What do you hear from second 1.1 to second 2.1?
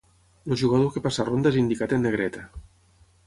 ronda és indicat en